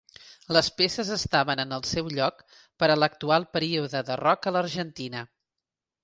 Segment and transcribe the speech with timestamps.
[0.55, 2.39] Les peces estaven en el seu lloc
[2.83, 5.23] per a l'actual període de rock a l'Argentina.